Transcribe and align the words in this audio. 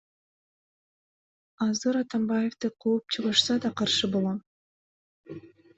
Азыр 1.65 1.95
Атамбаевди 2.01 2.69
кууп 2.81 3.03
чыгышса 3.13 3.53
да 3.63 3.69
каршы 3.77 4.07
болом. 4.13 4.37